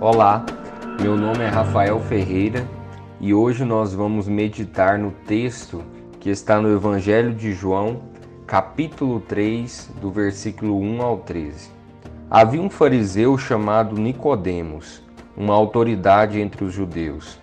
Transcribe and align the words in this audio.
Olá, 0.00 0.44
meu 1.00 1.16
nome 1.16 1.44
é 1.44 1.48
Rafael 1.48 2.00
Ferreira 2.00 2.68
e 3.20 3.32
hoje 3.32 3.64
nós 3.64 3.94
vamos 3.94 4.26
meditar 4.26 4.98
no 4.98 5.12
texto 5.12 5.82
que 6.18 6.28
está 6.28 6.60
no 6.60 6.68
Evangelho 6.74 7.32
de 7.32 7.52
João, 7.52 8.02
capítulo 8.44 9.20
3, 9.20 9.92
do 10.00 10.10
versículo 10.10 10.80
1 10.80 11.00
ao 11.00 11.18
13. 11.18 11.70
Havia 12.28 12.60
um 12.60 12.68
fariseu 12.68 13.38
chamado 13.38 13.96
Nicodemos, 13.96 15.00
uma 15.36 15.54
autoridade 15.54 16.40
entre 16.40 16.64
os 16.64 16.74
judeus. 16.74 17.38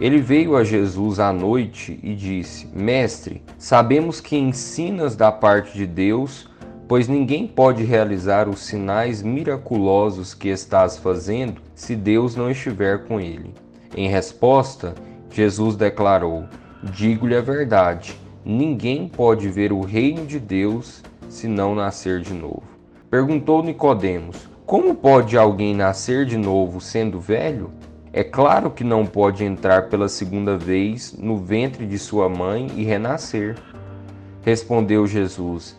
Ele 0.00 0.20
veio 0.20 0.56
a 0.56 0.62
Jesus 0.62 1.18
à 1.18 1.32
noite 1.32 1.98
e 2.00 2.14
disse: 2.14 2.68
Mestre, 2.72 3.42
sabemos 3.58 4.20
que 4.20 4.36
ensinas 4.36 5.16
da 5.16 5.32
parte 5.32 5.76
de 5.76 5.84
Deus, 5.84 6.48
pois 6.88 7.06
ninguém 7.06 7.46
pode 7.46 7.84
realizar 7.84 8.48
os 8.48 8.60
sinais 8.60 9.22
miraculosos 9.22 10.32
que 10.32 10.48
estás 10.48 10.96
fazendo 10.96 11.60
se 11.74 11.94
Deus 11.94 12.34
não 12.34 12.50
estiver 12.50 13.04
com 13.06 13.20
ele. 13.20 13.54
Em 13.94 14.08
resposta, 14.08 14.94
Jesus 15.30 15.76
declarou: 15.76 16.46
Digo-lhe 16.82 17.36
a 17.36 17.42
verdade, 17.42 18.18
ninguém 18.42 19.06
pode 19.06 19.48
ver 19.50 19.70
o 19.70 19.82
reino 19.82 20.24
de 20.24 20.40
Deus 20.40 21.02
se 21.28 21.46
não 21.46 21.74
nascer 21.74 22.20
de 22.22 22.32
novo. 22.32 22.62
Perguntou 23.10 23.62
Nicodemos: 23.62 24.48
Como 24.64 24.94
pode 24.94 25.36
alguém 25.36 25.74
nascer 25.74 26.24
de 26.24 26.38
novo 26.38 26.80
sendo 26.80 27.20
velho? 27.20 27.70
É 28.10 28.24
claro 28.24 28.70
que 28.70 28.82
não 28.82 29.04
pode 29.04 29.44
entrar 29.44 29.90
pela 29.90 30.08
segunda 30.08 30.56
vez 30.56 31.12
no 31.12 31.36
ventre 31.36 31.86
de 31.86 31.98
sua 31.98 32.28
mãe 32.28 32.66
e 32.74 32.82
renascer. 32.82 33.56
Respondeu 34.42 35.06
Jesus: 35.06 35.78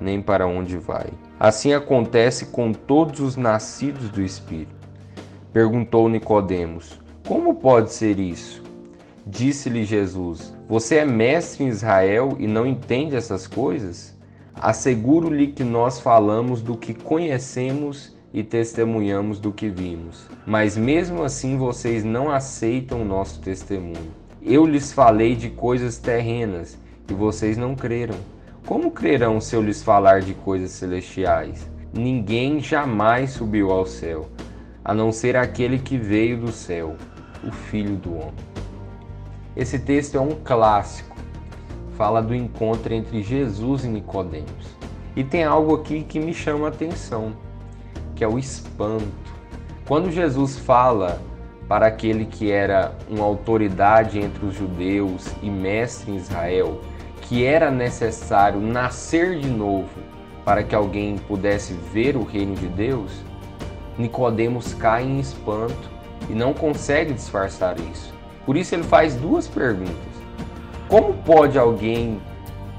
nem 0.00 0.22
para 0.22 0.46
onde 0.46 0.76
vai. 0.76 1.06
Assim 1.38 1.72
acontece 1.72 2.46
com 2.46 2.72
todos 2.72 3.20
os 3.20 3.36
nascidos 3.36 4.08
do 4.10 4.22
Espírito. 4.22 4.88
Perguntou 5.52 6.08
Nicodemos: 6.08 7.00
Como 7.26 7.54
pode 7.54 7.92
ser 7.92 8.18
isso? 8.18 8.62
Disse-lhe 9.26 9.84
Jesus: 9.84 10.54
Você 10.68 10.96
é 10.96 11.04
mestre 11.04 11.64
em 11.64 11.68
Israel 11.68 12.36
e 12.38 12.46
não 12.46 12.66
entende 12.66 13.16
essas 13.16 13.46
coisas? 13.46 14.16
Asseguro-lhe 14.54 15.48
que 15.48 15.62
nós 15.62 16.00
falamos 16.00 16.60
do 16.60 16.76
que 16.76 16.92
conhecemos 16.92 18.16
e 18.32 18.42
testemunhamos 18.42 19.38
do 19.38 19.52
que 19.52 19.68
vimos. 19.68 20.26
Mas 20.46 20.76
mesmo 20.76 21.22
assim 21.22 21.56
vocês 21.56 22.04
não 22.04 22.30
aceitam 22.30 23.02
o 23.02 23.04
nosso 23.04 23.40
testemunho. 23.40 24.12
Eu 24.42 24.66
lhes 24.66 24.92
falei 24.92 25.34
de 25.34 25.50
coisas 25.50 25.98
terrenas 25.98 26.78
e 27.08 27.14
vocês 27.14 27.56
não 27.56 27.74
creram. 27.74 28.16
Como 28.68 28.90
crerão 28.90 29.40
se 29.40 29.56
eu 29.56 29.62
lhes 29.62 29.82
falar 29.82 30.20
de 30.20 30.34
coisas 30.34 30.72
celestiais? 30.72 31.66
Ninguém 31.90 32.60
jamais 32.60 33.30
subiu 33.30 33.70
ao 33.70 33.86
céu, 33.86 34.28
a 34.84 34.92
não 34.92 35.10
ser 35.10 35.38
aquele 35.38 35.78
que 35.78 35.96
veio 35.96 36.36
do 36.36 36.52
céu, 36.52 36.94
o 37.42 37.50
Filho 37.50 37.96
do 37.96 38.12
Homem. 38.12 38.34
Esse 39.56 39.78
texto 39.78 40.18
é 40.18 40.20
um 40.20 40.36
clássico. 40.44 41.16
Fala 41.96 42.20
do 42.20 42.34
encontro 42.34 42.92
entre 42.92 43.22
Jesus 43.22 43.86
e 43.86 43.88
Nicodemos. 43.88 44.76
E 45.16 45.24
tem 45.24 45.44
algo 45.44 45.74
aqui 45.74 46.02
que 46.02 46.20
me 46.20 46.34
chama 46.34 46.66
a 46.66 46.68
atenção, 46.68 47.32
que 48.14 48.22
é 48.22 48.28
o 48.28 48.38
espanto. 48.38 49.08
Quando 49.86 50.12
Jesus 50.12 50.58
fala 50.58 51.22
para 51.66 51.86
aquele 51.86 52.26
que 52.26 52.50
era 52.50 52.94
uma 53.08 53.24
autoridade 53.24 54.18
entre 54.18 54.44
os 54.44 54.54
judeus 54.54 55.26
e 55.42 55.48
mestre 55.48 56.12
em 56.12 56.16
Israel, 56.16 56.82
que 57.28 57.44
era 57.44 57.70
necessário 57.70 58.58
nascer 58.58 59.38
de 59.38 59.50
novo 59.50 59.90
para 60.46 60.62
que 60.62 60.74
alguém 60.74 61.18
pudesse 61.18 61.74
ver 61.74 62.16
o 62.16 62.24
reino 62.24 62.54
de 62.54 62.66
Deus, 62.68 63.12
Nicodemos 63.98 64.72
cai 64.72 65.04
em 65.04 65.20
espanto 65.20 65.90
e 66.30 66.32
não 66.32 66.54
consegue 66.54 67.12
disfarçar 67.12 67.78
isso. 67.92 68.14
Por 68.46 68.56
isso 68.56 68.74
ele 68.74 68.82
faz 68.82 69.14
duas 69.14 69.46
perguntas: 69.46 69.94
Como 70.88 71.12
pode 71.12 71.58
alguém 71.58 72.18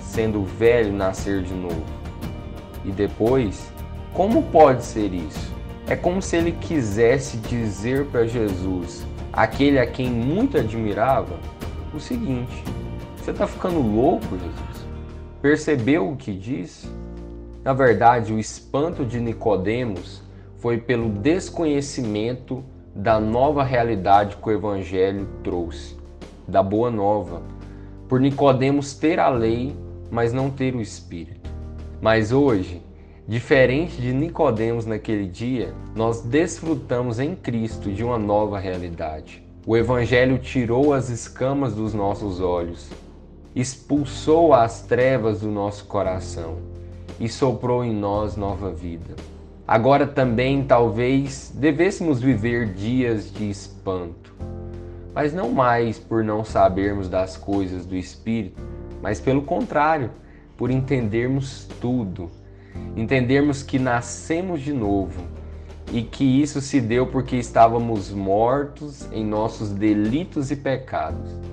sendo 0.00 0.42
velho 0.42 0.92
nascer 0.92 1.42
de 1.42 1.54
novo? 1.54 1.84
E 2.84 2.90
depois, 2.90 3.70
como 4.12 4.42
pode 4.42 4.84
ser 4.84 5.14
isso? 5.14 5.52
É 5.86 5.94
como 5.94 6.20
se 6.20 6.36
ele 6.36 6.50
quisesse 6.50 7.36
dizer 7.36 8.06
para 8.06 8.26
Jesus, 8.26 9.06
aquele 9.32 9.78
a 9.78 9.86
quem 9.86 10.10
muito 10.10 10.58
admirava, 10.58 11.38
o 11.94 12.00
seguinte: 12.00 12.64
você 13.22 13.30
está 13.30 13.46
ficando 13.46 13.80
louco, 13.80 14.26
Jesus? 14.30 14.86
Percebeu 15.40 16.10
o 16.10 16.16
que 16.16 16.34
disse? 16.34 16.88
Na 17.62 17.72
verdade, 17.72 18.32
o 18.32 18.38
espanto 18.38 19.04
de 19.04 19.20
Nicodemos 19.20 20.20
foi 20.56 20.78
pelo 20.78 21.08
desconhecimento 21.08 22.64
da 22.92 23.20
nova 23.20 23.62
realidade 23.62 24.36
que 24.36 24.48
o 24.48 24.50
evangelho 24.50 25.28
trouxe, 25.44 25.96
da 26.48 26.64
boa 26.64 26.90
nova. 26.90 27.42
Por 28.08 28.20
Nicodemos 28.20 28.94
ter 28.94 29.20
a 29.20 29.28
lei, 29.28 29.76
mas 30.10 30.32
não 30.32 30.50
ter 30.50 30.74
o 30.74 30.80
espírito. 30.80 31.48
Mas 32.00 32.32
hoje, 32.32 32.82
diferente 33.28 34.02
de 34.02 34.12
Nicodemos 34.12 34.84
naquele 34.84 35.28
dia, 35.28 35.72
nós 35.94 36.22
desfrutamos 36.22 37.20
em 37.20 37.36
Cristo 37.36 37.88
de 37.88 38.02
uma 38.02 38.18
nova 38.18 38.58
realidade. 38.58 39.46
O 39.64 39.76
evangelho 39.76 40.38
tirou 40.38 40.92
as 40.92 41.08
escamas 41.08 41.72
dos 41.72 41.94
nossos 41.94 42.40
olhos 42.40 42.90
expulsou 43.54 44.54
as 44.54 44.82
trevas 44.82 45.40
do 45.40 45.50
nosso 45.50 45.84
coração 45.84 46.58
e 47.20 47.28
soprou 47.28 47.84
em 47.84 47.94
nós 47.94 48.36
nova 48.36 48.70
vida. 48.70 49.14
Agora 49.68 50.06
também 50.06 50.64
talvez 50.64 51.52
devêssemos 51.54 52.20
viver 52.20 52.72
dias 52.72 53.32
de 53.32 53.48
espanto, 53.50 54.34
mas 55.14 55.32
não 55.32 55.52
mais 55.52 55.98
por 55.98 56.24
não 56.24 56.44
sabermos 56.44 57.08
das 57.08 57.36
coisas 57.36 57.84
do 57.84 57.94
Espírito, 57.94 58.60
mas 59.02 59.20
pelo 59.20 59.42
contrário, 59.42 60.10
por 60.56 60.70
entendermos 60.70 61.68
tudo, 61.80 62.30
entendermos 62.96 63.62
que 63.62 63.78
nascemos 63.78 64.62
de 64.62 64.72
novo 64.72 65.22
e 65.92 66.02
que 66.02 66.24
isso 66.24 66.60
se 66.60 66.80
deu 66.80 67.06
porque 67.06 67.36
estávamos 67.36 68.10
mortos 68.10 69.06
em 69.12 69.24
nossos 69.24 69.70
delitos 69.70 70.50
e 70.50 70.56
pecados 70.56 71.51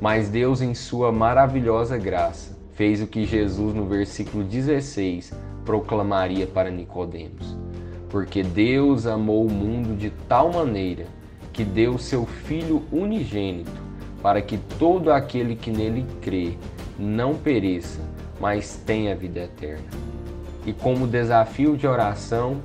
mas 0.00 0.28
Deus, 0.28 0.60
em 0.60 0.74
sua 0.74 1.10
maravilhosa 1.10 1.98
graça, 1.98 2.56
fez 2.74 3.02
o 3.02 3.06
que 3.06 3.24
Jesus 3.24 3.74
no 3.74 3.84
versículo 3.84 4.44
16 4.44 5.32
proclamaria 5.64 6.46
para 6.46 6.70
Nicodemos. 6.70 7.56
Porque 8.08 8.42
Deus 8.42 9.06
amou 9.06 9.44
o 9.44 9.50
mundo 9.50 9.96
de 9.96 10.10
tal 10.28 10.52
maneira 10.52 11.06
que 11.52 11.64
deu 11.64 11.98
seu 11.98 12.24
filho 12.24 12.84
unigênito, 12.92 13.70
para 14.22 14.40
que 14.40 14.56
todo 14.78 15.10
aquele 15.10 15.56
que 15.56 15.70
nele 15.70 16.06
crê 16.22 16.54
não 16.98 17.34
pereça, 17.34 18.00
mas 18.40 18.80
tenha 18.86 19.14
vida 19.16 19.40
eterna. 19.40 19.84
E 20.64 20.72
como 20.72 21.06
desafio 21.06 21.76
de 21.76 21.86
oração, 21.86 22.62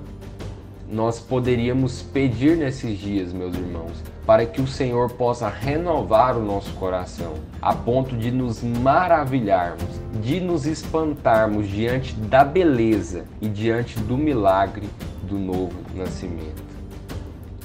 nós 0.88 1.20
poderíamos 1.20 2.04
pedir 2.04 2.56
nesses 2.56 3.00
dias, 3.00 3.34
meus 3.34 3.56
irmãos, 3.56 4.04
para 4.26 4.46
que 4.46 4.62
o 4.62 4.68
Senhor 4.68 5.12
possa 5.12 5.50
renovar 5.50 6.38
o 6.38 6.44
nosso 6.44 6.72
coração, 6.74 7.34
a 7.62 7.76
ponto 7.76 8.16
de 8.16 8.32
nos 8.32 8.64
maravilharmos, 8.64 9.84
de 10.22 10.40
nos 10.40 10.66
espantarmos 10.66 11.68
diante 11.68 12.16
da 12.16 12.44
beleza 12.44 13.26
e 13.42 13.50
diante 13.50 14.00
do 14.00 14.18
milagre 14.18 14.90
do 15.24 15.38
novo 15.38 15.76
nascimento. 15.94 16.64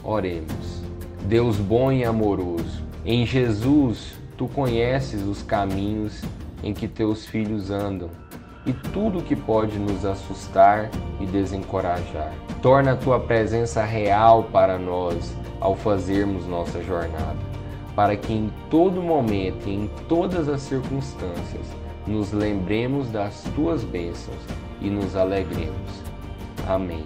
Oremos. 0.02 0.82
Deus 1.26 1.56
bom 1.56 1.92
e 1.92 2.04
amoroso, 2.04 2.82
em 3.04 3.26
Jesus 3.26 4.18
tu 4.36 4.48
conheces 4.48 5.22
os 5.22 5.42
caminhos 5.42 6.22
em 6.62 6.72
que 6.72 6.88
teus 6.88 7.26
filhos 7.26 7.70
andam 7.70 8.08
e 8.68 8.72
tudo 8.92 9.22
que 9.22 9.34
pode 9.34 9.78
nos 9.78 10.04
assustar 10.04 10.90
e 11.18 11.24
desencorajar. 11.24 12.32
Torna 12.60 12.92
a 12.92 12.96
tua 12.96 13.18
presença 13.18 13.82
real 13.82 14.44
para 14.52 14.78
nós 14.78 15.34
ao 15.58 15.74
fazermos 15.74 16.46
nossa 16.46 16.82
jornada, 16.82 17.38
para 17.96 18.14
que 18.14 18.32
em 18.32 18.52
todo 18.68 19.02
momento 19.02 19.66
e 19.66 19.74
em 19.74 19.90
todas 20.06 20.48
as 20.48 20.60
circunstâncias 20.60 21.66
nos 22.06 22.30
lembremos 22.30 23.10
das 23.10 23.42
tuas 23.54 23.82
bênçãos 23.82 24.38
e 24.82 24.90
nos 24.90 25.16
alegremos. 25.16 26.02
Amém. 26.66 27.04